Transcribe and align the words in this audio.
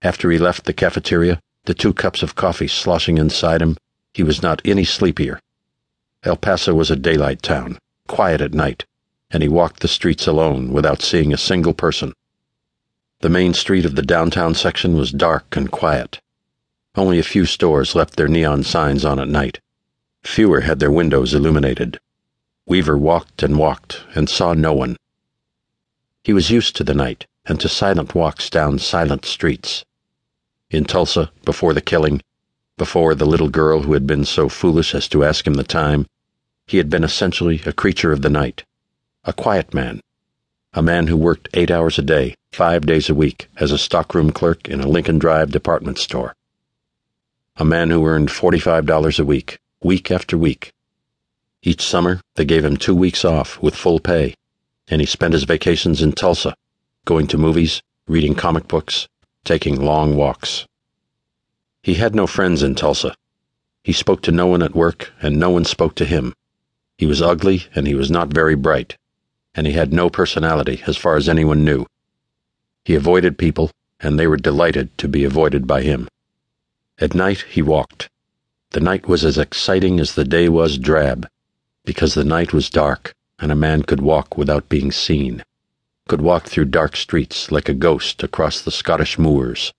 After 0.00 0.30
he 0.30 0.38
left 0.38 0.64
the 0.64 0.72
cafeteria, 0.72 1.40
the 1.64 1.74
two 1.74 1.92
cups 1.92 2.22
of 2.22 2.36
coffee 2.36 2.68
sloshing 2.68 3.18
inside 3.18 3.60
him, 3.60 3.76
he 4.14 4.22
was 4.22 4.42
not 4.42 4.62
any 4.64 4.84
sleepier. 4.84 5.40
El 6.22 6.36
Paso 6.36 6.72
was 6.72 6.90
a 6.90 6.96
daylight 6.96 7.42
town, 7.42 7.78
quiet 8.06 8.40
at 8.40 8.54
night, 8.54 8.84
and 9.30 9.42
he 9.42 9.48
walked 9.48 9.80
the 9.80 9.88
streets 9.88 10.26
alone 10.26 10.72
without 10.72 11.02
seeing 11.02 11.32
a 11.32 11.36
single 11.36 11.74
person. 11.74 12.12
The 13.20 13.28
main 13.28 13.54
street 13.54 13.84
of 13.84 13.96
the 13.96 14.02
downtown 14.02 14.54
section 14.54 14.96
was 14.96 15.10
dark 15.10 15.56
and 15.56 15.68
quiet. 15.68 16.20
Only 16.94 17.18
a 17.18 17.24
few 17.24 17.44
stores 17.44 17.96
left 17.96 18.14
their 18.14 18.28
neon 18.28 18.62
signs 18.62 19.04
on 19.04 19.18
at 19.18 19.28
night. 19.28 19.58
Fewer 20.22 20.60
had 20.60 20.78
their 20.78 20.92
windows 20.92 21.34
illuminated. 21.34 21.98
Weaver 22.66 22.96
walked 22.96 23.42
and 23.42 23.58
walked 23.58 24.04
and 24.14 24.28
saw 24.28 24.52
no 24.52 24.72
one. 24.72 24.96
He 26.22 26.32
was 26.32 26.50
used 26.50 26.76
to 26.76 26.84
the 26.84 26.94
night 26.94 27.26
and 27.46 27.58
to 27.60 27.68
silent 27.68 28.14
walks 28.14 28.48
down 28.48 28.78
silent 28.78 29.24
streets. 29.24 29.84
In 30.70 30.84
Tulsa, 30.84 31.32
before 31.46 31.72
the 31.72 31.80
killing, 31.80 32.20
before 32.76 33.14
the 33.14 33.24
little 33.24 33.48
girl 33.48 33.82
who 33.82 33.94
had 33.94 34.06
been 34.06 34.26
so 34.26 34.50
foolish 34.50 34.94
as 34.94 35.08
to 35.08 35.24
ask 35.24 35.46
him 35.46 35.54
the 35.54 35.64
time, 35.64 36.06
he 36.66 36.76
had 36.76 36.90
been 36.90 37.04
essentially 37.04 37.62
a 37.64 37.72
creature 37.72 38.12
of 38.12 38.20
the 38.20 38.28
night, 38.28 38.64
a 39.24 39.32
quiet 39.32 39.72
man, 39.72 40.02
a 40.74 40.82
man 40.82 41.06
who 41.06 41.16
worked 41.16 41.48
eight 41.54 41.70
hours 41.70 41.98
a 41.98 42.02
day, 42.02 42.34
five 42.52 42.84
days 42.84 43.08
a 43.08 43.14
week, 43.14 43.48
as 43.56 43.72
a 43.72 43.78
stockroom 43.78 44.30
clerk 44.30 44.68
in 44.68 44.82
a 44.82 44.86
Lincoln 44.86 45.18
Drive 45.18 45.50
department 45.50 45.96
store. 45.96 46.34
A 47.56 47.64
man 47.64 47.88
who 47.88 48.06
earned 48.06 48.28
$45 48.28 49.18
a 49.18 49.24
week, 49.24 49.58
week 49.82 50.10
after 50.10 50.36
week. 50.36 50.74
Each 51.62 51.80
summer, 51.80 52.20
they 52.36 52.44
gave 52.44 52.66
him 52.66 52.76
two 52.76 52.94
weeks 52.94 53.24
off 53.24 53.58
with 53.62 53.74
full 53.74 54.00
pay, 54.00 54.34
and 54.86 55.00
he 55.00 55.06
spent 55.06 55.32
his 55.32 55.44
vacations 55.44 56.02
in 56.02 56.12
Tulsa, 56.12 56.54
going 57.06 57.26
to 57.28 57.38
movies, 57.38 57.82
reading 58.06 58.34
comic 58.34 58.68
books, 58.68 59.08
taking 59.48 59.80
long 59.80 60.14
walks. 60.14 60.66
He 61.82 61.94
had 61.94 62.14
no 62.14 62.26
friends 62.26 62.62
in 62.62 62.74
Tulsa. 62.74 63.14
He 63.82 63.94
spoke 63.94 64.20
to 64.24 64.30
no 64.30 64.46
one 64.46 64.62
at 64.62 64.74
work, 64.74 65.10
and 65.22 65.40
no 65.40 65.48
one 65.48 65.64
spoke 65.64 65.94
to 65.94 66.04
him. 66.04 66.34
He 66.98 67.06
was 67.06 67.22
ugly, 67.22 67.64
and 67.74 67.86
he 67.86 67.94
was 67.94 68.10
not 68.10 68.28
very 68.28 68.54
bright, 68.54 68.98
and 69.54 69.66
he 69.66 69.72
had 69.72 69.90
no 69.90 70.10
personality 70.10 70.82
as 70.86 70.98
far 70.98 71.16
as 71.16 71.30
anyone 71.30 71.64
knew. 71.64 71.86
He 72.84 72.94
avoided 72.94 73.38
people, 73.38 73.70
and 73.98 74.18
they 74.18 74.26
were 74.26 74.36
delighted 74.36 74.86
to 74.98 75.08
be 75.08 75.24
avoided 75.24 75.66
by 75.66 75.80
him. 75.80 76.08
At 76.98 77.14
night 77.14 77.46
he 77.48 77.62
walked. 77.62 78.10
The 78.72 78.80
night 78.80 79.08
was 79.08 79.24
as 79.24 79.38
exciting 79.38 79.98
as 79.98 80.12
the 80.12 80.26
day 80.26 80.50
was 80.50 80.76
drab, 80.76 81.26
because 81.86 82.12
the 82.12 82.30
night 82.36 82.52
was 82.52 82.68
dark, 82.68 83.14
and 83.38 83.50
a 83.50 83.62
man 83.66 83.82
could 83.82 84.02
walk 84.02 84.36
without 84.36 84.68
being 84.68 84.92
seen 84.92 85.42
could 86.08 86.20
walk 86.22 86.46
through 86.48 86.64
dark 86.64 86.96
streets 86.96 87.52
like 87.52 87.68
a 87.68 87.74
ghost 87.74 88.22
across 88.22 88.60
the 88.60 88.70
Scottish 88.70 89.18
moors. 89.18 89.72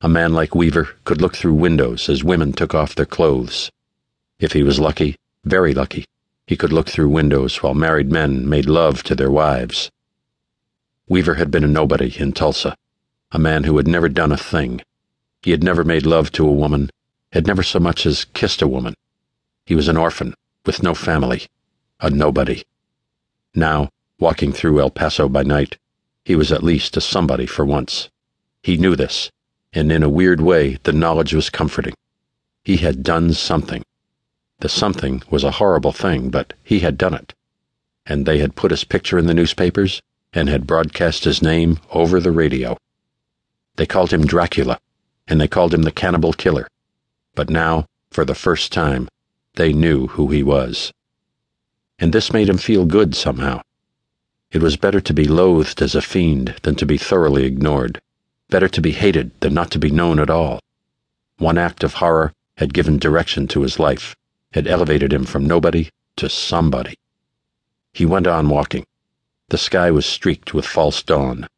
A 0.00 0.08
man 0.08 0.34
like 0.34 0.54
Weaver 0.54 0.96
could 1.04 1.22
look 1.22 1.36
through 1.36 1.54
windows 1.54 2.08
as 2.08 2.22
women 2.22 2.52
took 2.52 2.74
off 2.74 2.94
their 2.94 3.06
clothes. 3.06 3.70
If 4.38 4.52
he 4.52 4.62
was 4.62 4.78
lucky, 4.78 5.16
very 5.44 5.72
lucky, 5.72 6.04
he 6.46 6.56
could 6.56 6.72
look 6.72 6.90
through 6.90 7.08
windows 7.08 7.62
while 7.62 7.74
married 7.74 8.10
men 8.10 8.46
made 8.48 8.66
love 8.66 9.02
to 9.04 9.14
their 9.14 9.30
wives. 9.30 9.90
Weaver 11.08 11.34
had 11.34 11.50
been 11.50 11.64
a 11.64 11.68
nobody 11.68 12.14
in 12.18 12.32
Tulsa, 12.32 12.76
a 13.30 13.38
man 13.38 13.64
who 13.64 13.76
had 13.76 13.86
never 13.86 14.08
done 14.08 14.32
a 14.32 14.36
thing. 14.36 14.82
He 15.42 15.52
had 15.52 15.62
never 15.62 15.84
made 15.84 16.04
love 16.04 16.32
to 16.32 16.46
a 16.46 16.52
woman, 16.52 16.90
had 17.32 17.46
never 17.46 17.62
so 17.62 17.78
much 17.78 18.04
as 18.04 18.24
kissed 18.26 18.60
a 18.60 18.68
woman. 18.68 18.94
He 19.66 19.74
was 19.74 19.88
an 19.88 19.96
orphan, 19.96 20.34
with 20.66 20.82
no 20.82 20.94
family, 20.94 21.46
a 22.00 22.10
nobody. 22.10 22.64
Now, 23.54 23.88
Walking 24.20 24.52
through 24.52 24.80
El 24.80 24.90
Paso 24.90 25.28
by 25.28 25.42
night, 25.42 25.76
he 26.24 26.36
was 26.36 26.52
at 26.52 26.62
least 26.62 26.96
a 26.96 27.00
somebody 27.00 27.46
for 27.46 27.64
once. 27.64 28.10
He 28.62 28.76
knew 28.76 28.94
this, 28.96 29.30
and 29.72 29.90
in 29.90 30.02
a 30.02 30.08
weird 30.08 30.40
way 30.40 30.78
the 30.84 30.92
knowledge 30.92 31.34
was 31.34 31.50
comforting. 31.50 31.94
He 32.62 32.78
had 32.78 33.02
done 33.02 33.34
something. 33.34 33.82
The 34.60 34.68
something 34.68 35.22
was 35.30 35.44
a 35.44 35.58
horrible 35.58 35.92
thing, 35.92 36.30
but 36.30 36.54
he 36.62 36.80
had 36.80 36.96
done 36.96 37.14
it. 37.14 37.34
And 38.06 38.24
they 38.24 38.38
had 38.38 38.54
put 38.56 38.70
his 38.70 38.84
picture 38.84 39.18
in 39.18 39.26
the 39.26 39.34
newspapers 39.34 40.00
and 40.32 40.48
had 40.48 40.66
broadcast 40.66 41.24
his 41.24 41.42
name 41.42 41.80
over 41.90 42.20
the 42.20 42.32
radio. 42.32 42.76
They 43.76 43.86
called 43.86 44.12
him 44.12 44.24
Dracula, 44.24 44.78
and 45.26 45.40
they 45.40 45.48
called 45.48 45.74
him 45.74 45.82
the 45.82 45.92
cannibal 45.92 46.32
killer. 46.32 46.68
But 47.34 47.50
now, 47.50 47.86
for 48.10 48.24
the 48.24 48.34
first 48.34 48.72
time, 48.72 49.08
they 49.56 49.72
knew 49.72 50.06
who 50.06 50.28
he 50.28 50.42
was. 50.42 50.92
And 51.98 52.12
this 52.12 52.32
made 52.32 52.48
him 52.48 52.58
feel 52.58 52.86
good 52.86 53.14
somehow. 53.14 53.60
It 54.54 54.62
was 54.62 54.76
better 54.76 55.00
to 55.00 55.12
be 55.12 55.26
loathed 55.26 55.82
as 55.82 55.96
a 55.96 56.00
fiend 56.00 56.54
than 56.62 56.76
to 56.76 56.86
be 56.86 56.96
thoroughly 56.96 57.44
ignored. 57.44 58.00
Better 58.50 58.68
to 58.68 58.80
be 58.80 58.92
hated 58.92 59.32
than 59.40 59.52
not 59.52 59.72
to 59.72 59.80
be 59.80 59.90
known 59.90 60.20
at 60.20 60.30
all. 60.30 60.60
One 61.38 61.58
act 61.58 61.82
of 61.82 61.94
horror 61.94 62.32
had 62.58 62.72
given 62.72 63.00
direction 63.00 63.48
to 63.48 63.62
his 63.62 63.80
life, 63.80 64.14
had 64.52 64.68
elevated 64.68 65.12
him 65.12 65.24
from 65.24 65.44
nobody 65.44 65.90
to 66.18 66.28
somebody. 66.28 66.94
He 67.92 68.06
went 68.06 68.28
on 68.28 68.48
walking. 68.48 68.86
The 69.48 69.58
sky 69.58 69.90
was 69.90 70.06
streaked 70.06 70.54
with 70.54 70.66
false 70.66 71.02
dawn. 71.02 71.48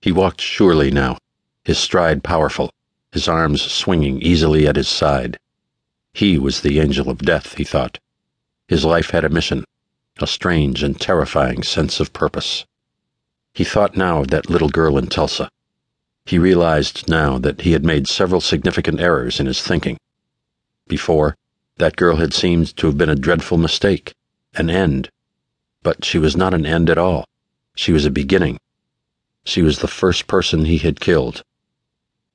He 0.00 0.12
walked 0.12 0.40
surely 0.40 0.92
now, 0.92 1.18
his 1.64 1.78
stride 1.78 2.22
powerful, 2.22 2.70
his 3.10 3.26
arms 3.26 3.60
swinging 3.60 4.22
easily 4.22 4.68
at 4.68 4.76
his 4.76 4.86
side. 4.86 5.36
He 6.14 6.38
was 6.38 6.60
the 6.60 6.78
angel 6.78 7.10
of 7.10 7.18
death, 7.18 7.56
he 7.56 7.64
thought. 7.64 7.98
His 8.68 8.84
life 8.84 9.10
had 9.10 9.24
a 9.24 9.28
mission 9.28 9.64
a 10.22 10.26
strange 10.26 10.82
and 10.82 11.00
terrifying 11.00 11.62
sense 11.62 12.00
of 12.00 12.12
purpose. 12.12 12.64
He 13.52 13.64
thought 13.64 13.96
now 13.96 14.20
of 14.20 14.28
that 14.28 14.50
little 14.50 14.68
girl 14.68 14.96
in 14.96 15.06
Tulsa. 15.08 15.50
He 16.26 16.38
realized 16.38 17.08
now 17.08 17.38
that 17.38 17.62
he 17.62 17.72
had 17.72 17.84
made 17.84 18.06
several 18.06 18.40
significant 18.40 19.00
errors 19.00 19.40
in 19.40 19.46
his 19.46 19.62
thinking. 19.62 19.98
Before, 20.86 21.36
that 21.78 21.96
girl 21.96 22.16
had 22.16 22.34
seemed 22.34 22.76
to 22.76 22.86
have 22.86 22.98
been 22.98 23.08
a 23.08 23.16
dreadful 23.16 23.58
mistake, 23.58 24.14
an 24.54 24.70
end. 24.70 25.10
But 25.82 26.04
she 26.04 26.18
was 26.18 26.36
not 26.36 26.54
an 26.54 26.66
end 26.66 26.90
at 26.90 26.98
all. 26.98 27.24
She 27.74 27.92
was 27.92 28.04
a 28.04 28.10
beginning. 28.10 28.58
She 29.44 29.62
was 29.62 29.78
the 29.78 29.88
first 29.88 30.26
person 30.26 30.66
he 30.66 30.78
had 30.78 31.00
killed. 31.00 31.42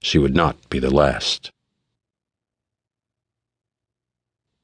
She 0.00 0.18
would 0.18 0.34
not 0.34 0.70
be 0.70 0.78
the 0.78 0.90
last. 0.90 1.50